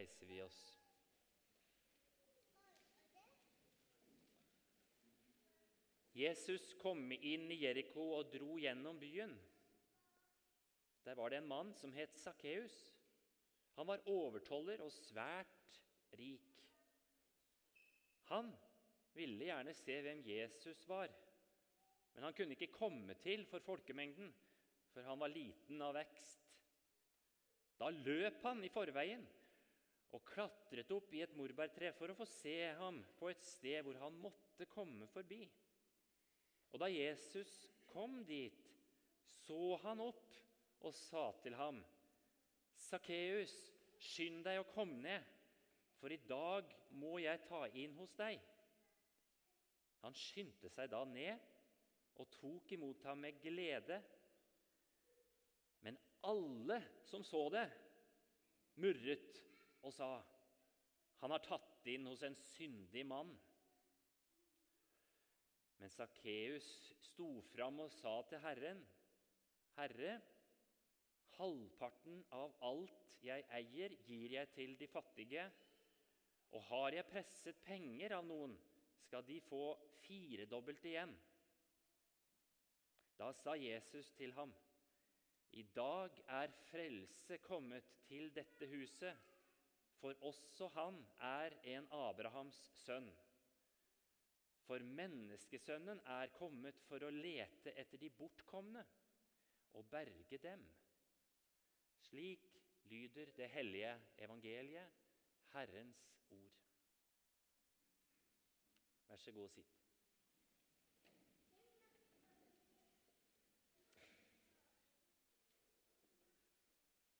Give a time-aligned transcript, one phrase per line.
[0.00, 0.60] reiser vi oss.
[6.20, 9.32] Jesus kom inn i Jeriko og dro gjennom byen.
[11.06, 12.74] Der var det en mann som het Sakkeus.
[13.78, 15.80] Han var overtoller og svært
[16.18, 16.48] rik.
[18.32, 18.50] Han
[19.16, 21.10] ville gjerne se hvem Jesus var,
[22.14, 24.30] men han kunne ikke komme til for folkemengden,
[24.92, 26.46] for han var liten av vekst.
[27.80, 29.24] Da løp han i forveien
[30.16, 33.98] og klatret opp i et morbærtre for å få se ham på et sted hvor
[34.02, 35.44] han måtte komme forbi.
[36.70, 37.50] Og da Jesus
[37.90, 38.58] kom dit,
[39.44, 40.36] så han opp
[40.86, 41.82] og sa til ham,
[42.80, 43.52] 'Sakkeus,
[44.00, 45.26] skynd deg å komme ned,
[46.00, 48.40] for i dag må jeg ta inn hos deg.'
[50.00, 51.36] Han skyndte seg da ned
[52.20, 54.00] og tok imot ham med glede.
[55.84, 57.66] Men alle som så det,
[58.80, 59.40] murret
[59.82, 60.22] og sa,
[61.20, 63.38] 'Han har tatt inn hos en syndig mann.'
[65.80, 66.66] Men Sakkeus
[67.00, 68.82] sto fram og sa til Herren,
[69.76, 70.20] 'Herre,
[71.38, 75.50] halvparten av alt jeg eier, gir jeg til de fattige.'
[76.50, 78.56] 'Og har jeg presset penger av noen,
[79.06, 81.16] skal de få firedobbelt igjen.'
[83.20, 84.54] Da sa Jesus til ham,
[85.52, 89.16] 'I dag er frelse kommet til dette huset,
[90.00, 93.12] for også han er en Abrahams sønn.'
[94.70, 98.84] For menneskesønnen er kommet for å lete etter de bortkomne
[99.74, 100.62] og berge dem.
[102.06, 102.46] Slik
[102.90, 104.92] lyder det hellige evangeliet,
[105.52, 106.56] Herrens ord.
[109.08, 109.76] Vær så god og sitt.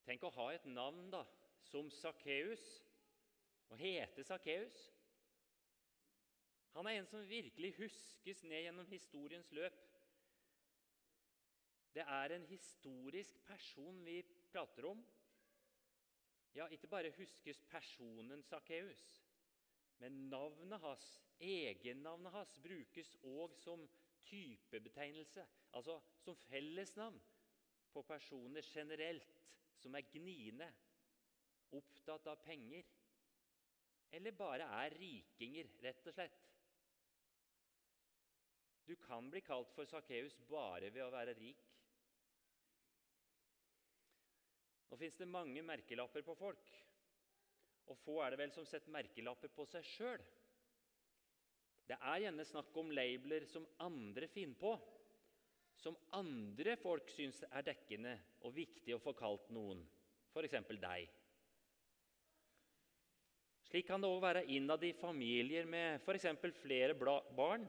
[0.07, 1.25] Tenk å ha et navn da,
[1.63, 2.65] som Sakkeus,
[3.71, 4.79] og hete Sakkeus.
[6.75, 9.81] Han er en som virkelig huskes ned gjennom historiens løp.
[11.95, 15.03] Det er en historisk person vi prater om.
[16.55, 19.03] Ja, ikke bare huskes personen Sakkeus,
[19.99, 21.09] men navnet hans,
[21.41, 23.85] egennavnet hans, brukes òg som
[24.27, 27.21] typebetegnelse, altså som fellesnavn
[27.93, 29.37] på personer generelt
[29.81, 30.69] som er gniende,
[31.77, 32.87] opptatt av penger,
[34.11, 36.39] eller bare er rikinger, rett og slett.
[38.91, 41.67] Du kan bli kalt for Sakkeus bare ved å være rik.
[44.91, 46.73] Nå fins det mange merkelapper på folk,
[47.87, 50.25] og få er det vel som setter merkelapper på seg sjøl.
[51.87, 54.75] Det er gjerne snakk om labeler som andre finner på,
[55.81, 58.13] som andre folk syns er dekkende
[58.47, 59.81] og viktig å få kalt noen,
[60.35, 60.59] f.eks.
[60.83, 61.07] deg.
[63.71, 66.27] Slik kan det òg være innad i familier med f.eks.
[66.59, 67.63] flere barn.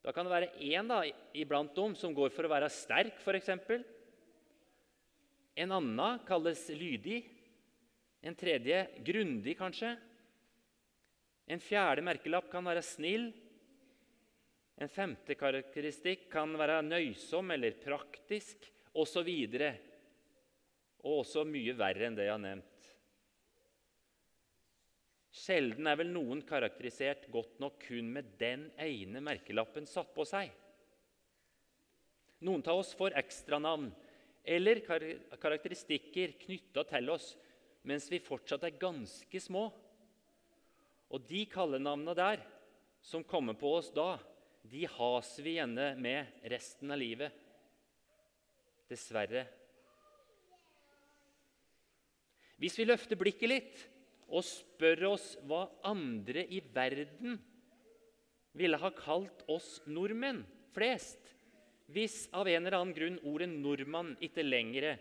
[0.00, 0.88] Da kan det være én
[1.36, 3.52] iblant dem som går for å være sterk, f.eks.
[5.60, 7.20] En annen kalles lydig.
[8.24, 9.92] En tredje grundig, kanskje.
[11.44, 13.28] En fjerde merkelapp kan være snill.
[14.80, 19.28] En femte karakteristikk kan være nøysom eller praktisk osv.
[19.28, 19.66] Og,
[21.04, 22.73] og også mye verre enn det jeg har nevnt.
[25.34, 30.52] Sjelden er vel noen karakterisert godt nok kun med den ene merkelappen satt på seg.
[32.46, 33.88] Noen av oss får ekstranavn
[34.54, 37.32] eller karakteristikker knytta til oss
[37.88, 39.64] mens vi fortsatt er ganske små.
[41.10, 42.44] Og de kallenavnene der,
[43.04, 44.14] som kommer på oss da,
[44.64, 47.34] de has vi gjerne med resten av livet.
[48.88, 49.44] Dessverre.
[52.60, 53.84] Hvis vi løfter blikket litt
[54.28, 57.38] og spør oss hva andre i verden
[58.54, 61.34] ville ha kalt oss nordmenn flest
[61.92, 64.94] hvis av en eller annen grunn ordet 'nordmann' ikke lenger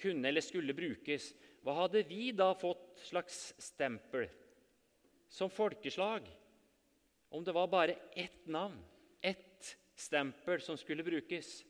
[0.00, 4.26] kunne eller skulle brukes, hva hadde vi da fått slags stempel
[5.28, 6.26] som folkeslag
[7.34, 8.78] om det var bare ett navn,
[9.20, 11.64] ett stempel, som skulle brukes?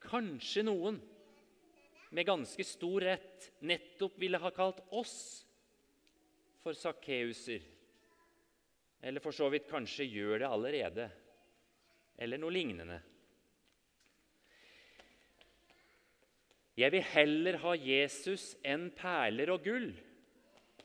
[0.00, 1.00] Kanskje noen
[2.16, 5.44] med ganske stor rett nettopp ville ha kalt oss
[6.64, 7.60] for sakkeuser.
[9.04, 11.10] Eller for så vidt kanskje gjør det allerede,
[12.16, 12.96] eller noe lignende.
[16.80, 19.90] Jeg vil heller ha Jesus enn perler og gull,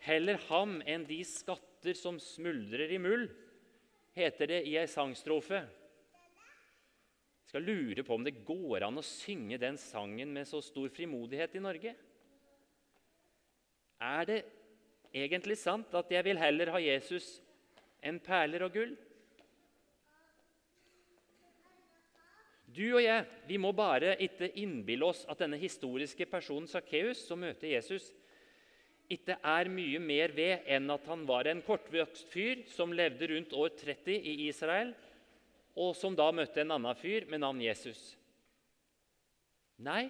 [0.03, 3.31] heller ham enn de skatter som smuldrer i muld,
[4.19, 5.63] heter det i ei sangstrofe
[7.51, 11.57] skal lure på om det går an å synge den sangen med så stor frimodighet
[11.59, 11.93] i Norge.
[14.01, 14.37] er det
[15.13, 17.41] egentlig sant at jeg vil heller ha Jesus
[18.01, 18.95] enn perler og gull?
[22.71, 27.43] Du og jeg vi må bare ikke innbille oss at denne historiske personen Sakkeus, som
[27.43, 28.13] møter Jesus,
[29.11, 33.51] ikke er mye mer ved enn at han var en kortvokst fyr som levde rundt
[33.51, 34.95] år 30 i Israel,
[35.75, 37.99] og som da møtte en annen fyr med navn Jesus.
[39.81, 40.09] Nei,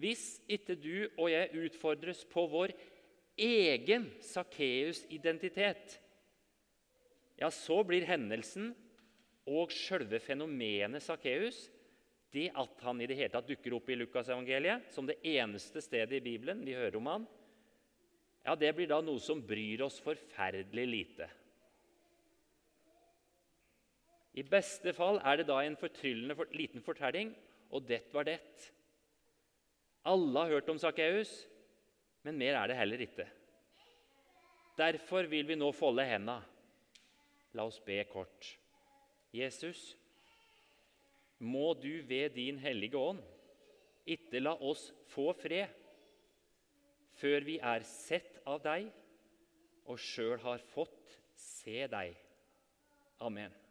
[0.00, 2.74] hvis ikke du og jeg utfordres på vår
[3.40, 5.98] egen Sakkeus-identitet,
[7.36, 8.72] ja, så blir hendelsen
[9.46, 11.66] og sjølve fenomenet Sakkeus
[12.34, 16.18] det at han i det hele tatt dukker opp i Lukasevangeliet som det eneste stedet
[16.18, 17.26] i Bibelen vi hører om han,
[18.46, 21.28] ja, det blir da noe som bryr oss forferdelig lite.
[24.36, 27.32] I beste fall er det da en fortryllende liten fortelling,
[27.72, 28.38] og det var det.
[30.06, 31.32] Alle har hørt om Sakkeus,
[32.22, 33.26] men mer er det heller ikke.
[34.76, 36.40] Derfor vil vi nå folde henda.
[37.56, 38.52] La oss be kort.
[39.32, 39.96] Jesus,
[41.38, 43.24] må du ved din hellige ånd
[44.06, 45.72] ikke la oss få fred
[47.18, 48.88] før vi er sett av deg
[49.86, 52.16] og sjøl har fått se deg.
[53.24, 53.65] Amen.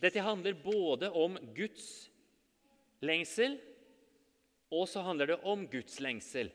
[0.00, 2.08] Dette handler både om Guds
[3.04, 3.58] lengsel,
[4.72, 6.48] og så handler det om Guds lengsel.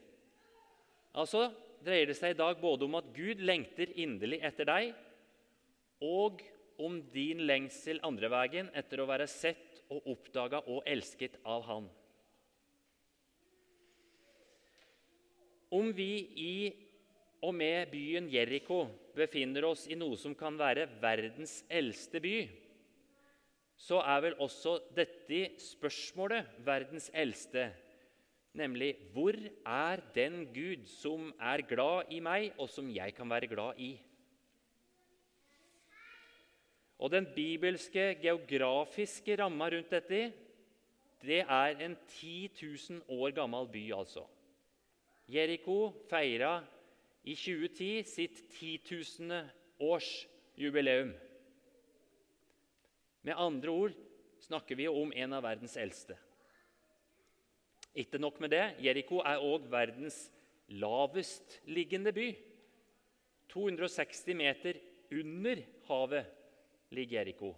[1.16, 1.50] Altså
[1.86, 4.96] dreier det seg i dag både om at Gud lengter inderlig etter deg,
[6.02, 6.42] og
[6.82, 11.88] om din lengsel andre veien etter å være sett og oppdaga og elsket av Han.
[15.76, 16.58] Om vi i
[17.46, 22.38] og med byen Jeriko befinner oss i noe som kan være verdens eldste by,
[23.78, 27.68] så er vel også dette spørsmålet verdens eldste,
[28.56, 29.36] nemlig hvor
[29.66, 33.92] er den Gud som er glad i meg, og som jeg kan være glad i?
[37.00, 40.32] Og Den bibelske geografiske ramma rundt dette
[41.26, 42.52] det er en 10
[42.90, 43.92] 000 år gammel by.
[43.94, 44.24] altså.
[45.28, 46.64] Jeriko feira
[47.24, 48.80] i 2010 sitt 10
[49.20, 49.50] 000.
[49.80, 51.14] årsjubileum.
[53.26, 53.96] Med andre ord
[54.46, 56.18] snakker vi om en av verdens eldste.
[57.96, 60.28] Ikke nok med det, Jeriko er òg verdens
[60.70, 62.28] lavestliggende by.
[63.50, 64.78] 260 meter
[65.16, 66.30] under havet
[66.94, 67.54] ligger Jeriko.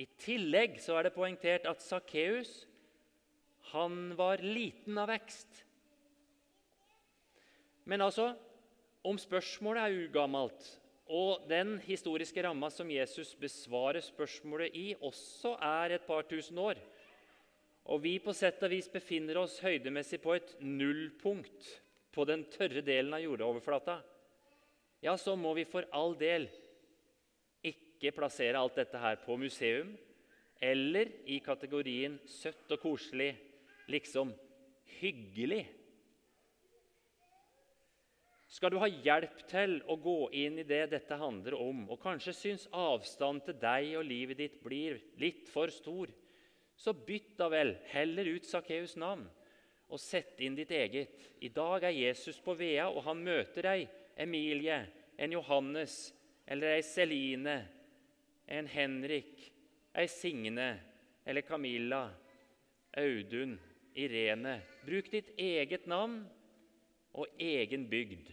[0.00, 2.62] I tillegg så er det poengtert at Sakkeus
[4.18, 5.62] var liten av vekst.
[7.88, 8.32] Men altså,
[9.04, 10.66] om spørsmålet er ugammelt,
[11.12, 16.80] og den historiske ramma som Jesus besvarer spørsmålet i, også er et par tusen år,
[17.84, 21.68] og vi på sett og vis befinner oss høydemessig på et nullpunkt
[22.14, 23.98] på den tørre delen av jordoverflata,
[25.02, 26.46] ja, så må vi for all del
[27.66, 29.92] ikke plassere alt dette her på museum
[30.62, 33.32] eller i kategorien søtt og koselig,
[33.90, 34.30] liksom
[35.00, 35.64] hyggelig.
[38.52, 42.34] Skal du ha hjelp til å gå inn i det dette handler om, og kanskje
[42.36, 46.12] syns avstanden til deg og livet ditt blir litt for stor,
[46.76, 49.24] så bytt da vel heller ut Sakkeus' navn
[49.92, 51.30] og sett inn ditt eget.
[51.40, 53.86] I dag er Jesus på Vea, og han møter ei
[54.20, 54.82] Emilie,
[55.16, 56.12] en Johannes
[56.48, 57.56] eller ei Celine
[58.52, 59.52] en Henrik,
[59.94, 60.68] ei Signe
[61.24, 62.10] eller Camilla,
[62.96, 63.56] Audun,
[63.94, 64.58] Irene.
[64.84, 66.22] Bruk ditt eget navn
[67.16, 68.32] og egen bygd.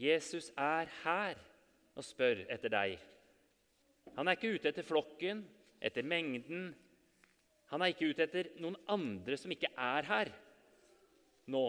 [0.00, 1.40] Jesus er her
[1.98, 3.00] og spør etter deg.
[4.16, 5.42] Han er ikke ute etter flokken,
[5.80, 6.70] etter mengden.
[7.70, 10.32] Han er ikke ute etter noen andre som ikke er her
[11.50, 11.64] nå.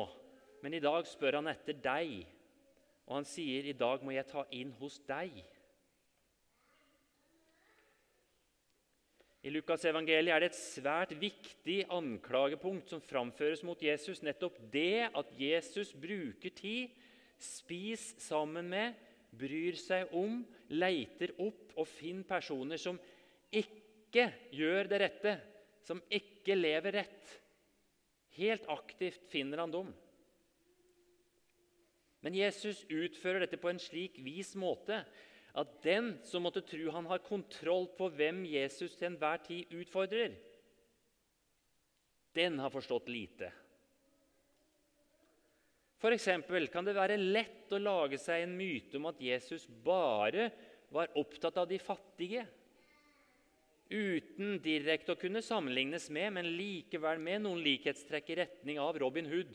[0.63, 2.21] Men i dag spør han etter deg,
[3.09, 5.41] og han sier, 'I dag må jeg ta inn hos deg'.
[9.41, 14.21] I Lukasevangeliet er det et svært viktig anklagepunkt som framføres mot Jesus.
[14.21, 16.93] Nettopp det at Jesus bruker tid,
[17.43, 18.97] spiser sammen med,
[19.31, 22.99] bryr seg om, leiter opp og finner personer som
[23.51, 25.35] ikke gjør det rette,
[25.87, 27.33] som ikke lever rett.
[28.37, 29.91] Helt aktivt finner han dem.
[32.21, 35.01] Men Jesus utfører dette på en slik vis måte
[35.57, 40.37] at den som måtte tro han har kontroll på hvem Jesus til enhver tid utfordrer,
[42.31, 43.49] den har forstått lite.
[46.09, 50.49] Eksempel kan det være lett å lage seg en myte om at Jesus bare
[50.91, 52.47] var opptatt av de fattige.
[53.91, 59.27] uten direkte å kunne sammenlignes med, men likevel med noen likhetstrekk i retning av Robin
[59.27, 59.51] Hood.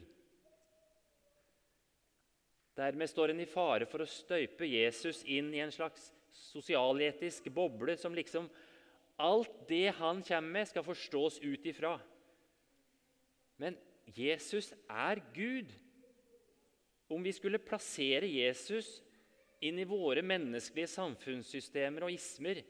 [2.76, 7.96] Dermed står en i fare for å støype Jesus inn i en slags sosialetisk boble
[7.96, 8.50] som liksom
[9.16, 11.94] alt det han kommer med, skal forstås ut ifra.
[13.56, 13.78] Men
[14.12, 15.72] Jesus er Gud.
[17.08, 19.02] Om vi skulle plassere Jesus
[19.64, 22.62] inn i våre menneskelige samfunnssystemer og ismer,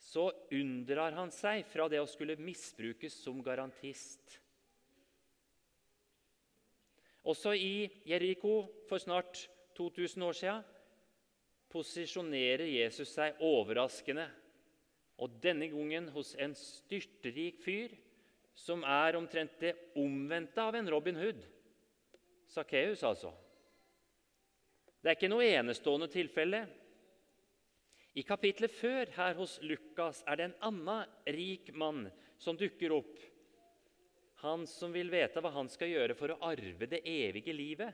[0.00, 4.38] så unndrar han seg fra det å skulle misbrukes som garantist.
[7.26, 9.40] Også i Jeriko for snart
[9.76, 10.66] 2000 år siden
[11.72, 14.28] posisjonerer Jesus seg overraskende,
[15.16, 17.94] og denne gangen hos en styrterik fyr
[18.56, 21.40] som er omtrent det omvendte av en Robin Hood.
[22.50, 23.32] Sakkeus, altså.
[25.02, 26.64] Det er ikke noe enestående tilfelle.
[28.16, 32.06] I kapitlet før her hos Lukas er det en annen rik mann
[32.40, 33.18] som dukker opp.
[34.42, 37.92] Han som vil vite hva han skal gjøre for å arve det evige livet.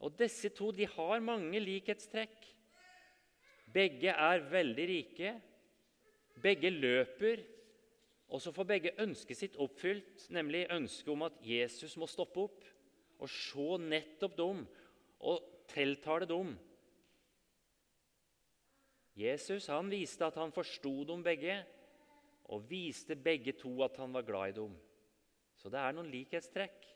[0.00, 2.44] Og Disse to de har mange likhetstrekk.
[3.70, 5.32] Begge er veldig rike.
[6.40, 7.42] Begge løper,
[8.30, 12.68] og så får begge ønsket sitt oppfylt, nemlig ønsket om at Jesus må stoppe opp
[13.20, 14.64] og se nettopp dem
[15.28, 16.54] og tiltale dem
[19.20, 21.58] Jesus han viste at han forsto dem begge,
[22.50, 24.72] og viste begge to at han var glad i dem.
[25.60, 26.86] Så det er noen likhetstrekk.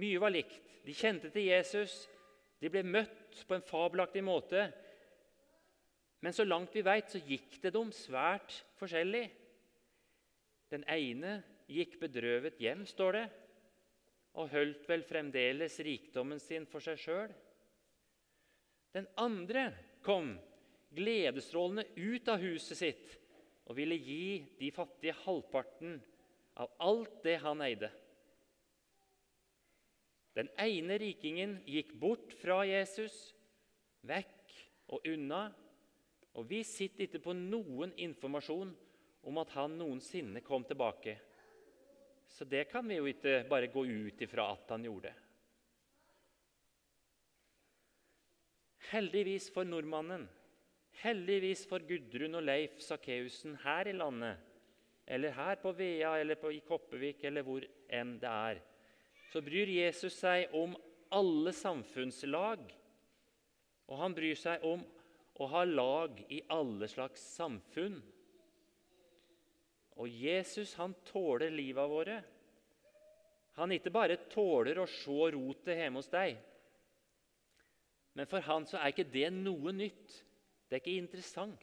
[0.00, 0.62] Mye var likt.
[0.86, 2.06] De kjente til Jesus,
[2.62, 4.68] de ble møtt på en fabelaktig måte.
[6.24, 9.26] Men så langt vi veit, så gikk det dem svært forskjellig.
[10.70, 13.26] Den ene gikk bedrøvet hjem, står det,
[14.38, 17.32] og holdt vel fremdeles rikdommen sin for seg sjøl.
[18.94, 19.70] Den andre
[20.06, 20.34] kom
[20.94, 23.16] gledesstrålende ut av huset sitt
[23.70, 25.98] og ville gi de fattige halvparten
[26.60, 27.90] av alt det han eide.
[30.34, 33.14] Den ene rikingen gikk bort fra Jesus,
[34.06, 34.54] vekk
[34.94, 35.48] og unna,
[36.38, 38.70] og vi sitter ikke på noen informasjon
[39.26, 41.16] om at han noensinne kom tilbake.
[42.30, 45.12] Så det kan vi jo ikke bare gå ut ifra at han gjorde.
[48.90, 50.28] Heldigvis for nordmannen
[51.00, 54.36] Heldigvis for Gudrun og Leif Sakkeusen her i landet,
[55.08, 58.60] eller her på Vea eller på, i Koppevik eller hvor enn det er,
[59.32, 60.74] så bryr Jesus seg om
[61.14, 62.66] alle samfunnslag.
[63.88, 64.82] Og han bryr seg om
[65.40, 67.96] å ha lag i alle slags samfunn.
[70.00, 72.20] Og Jesus han tåler livet våre.
[73.60, 76.38] Han ikke bare tåler å se rotet hjemme hos deg,
[78.16, 80.14] men for han så er ikke det noe nytt.
[80.66, 81.62] Det er ikke interessant.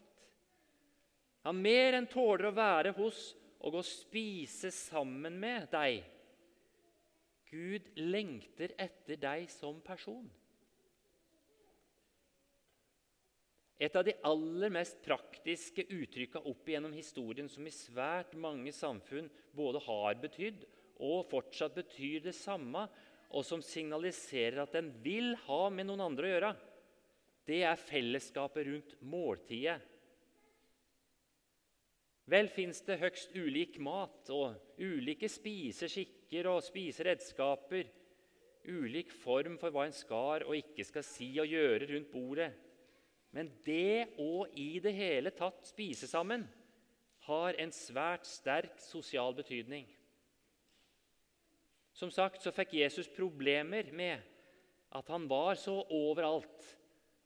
[1.47, 3.19] Han mer enn tåler å være hos
[3.67, 6.01] og å spise sammen med deg.
[7.47, 10.27] Gud lengter etter deg som person.
[13.77, 19.29] Et av de aller mest praktiske uttrykka opp igjennom historien som i svært mange samfunn
[19.53, 20.65] både har betydd
[21.05, 22.87] og fortsatt betyr det samme,
[23.29, 26.51] og som signaliserer at en vil ha med noen andre å gjøre,
[27.47, 29.77] det er fellesskapet rundt måltidet.
[32.27, 37.87] Vel fins det høgst ulik mat og ulike spiseskikker og spiseredskaper,
[38.67, 42.49] ulik form for hva en skal og ikke skal si og gjøre rundt bordet.
[43.35, 46.45] Men det å i det hele tatt spise sammen
[47.27, 49.85] har en svært sterk sosial betydning.
[51.97, 54.23] Som sagt så fikk Jesus problemer med
[54.95, 56.67] at han var så overalt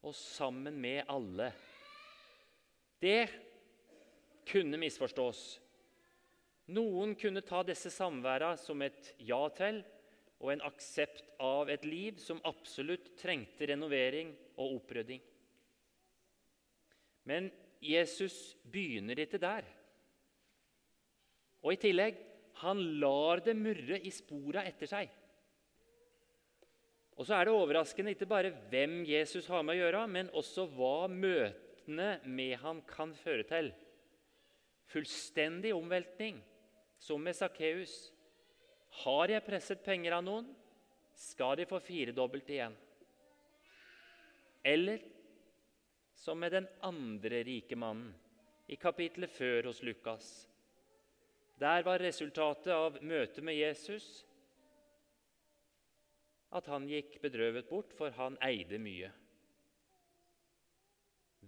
[0.02, 1.52] og sammen med alle.
[3.02, 3.28] Det
[4.48, 5.42] kunne misforstås.
[6.72, 9.82] Noen kunne ta disse samværa som et ja til
[10.42, 15.22] og en aksept av et liv som absolutt trengte renovering og opprydding.
[17.28, 17.50] Men
[17.82, 19.66] Jesus begynner ikke der.
[21.62, 22.20] Og i tillegg
[22.62, 25.10] han lar det murre i spora etter seg.
[27.18, 30.66] Og så er det overraskende ikke bare hvem Jesus har med å gjøre, men også
[30.74, 33.70] hva møtene med han kan føre til.
[34.90, 36.40] Fullstendig omveltning,
[37.02, 37.94] som med Sakkeus.
[39.04, 40.50] Har jeg presset penger av noen,
[41.16, 42.74] skal de få firedobbelt igjen.
[44.66, 45.06] Eller
[46.22, 48.14] som med den andre rike mannen
[48.70, 50.28] i kapittelet før hos Lukas.
[51.58, 54.06] Der var resultatet av møtet med Jesus
[56.52, 59.10] at han gikk bedrøvet bort, for han eide mye.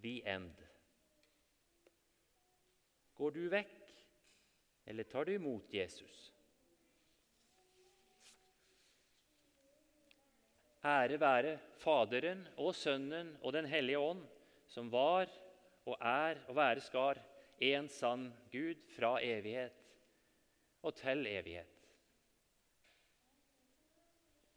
[0.01, 0.57] The end.
[3.19, 3.81] Går du vekk,
[4.89, 6.29] eller tar du imot Jesus?
[10.83, 14.23] Ære være Faderen og Sønnen og Den hellige ånd,
[14.73, 15.29] som var
[15.85, 17.19] og er og være skar
[17.63, 19.77] en sann Gud fra evighet
[20.83, 21.72] og til evighet.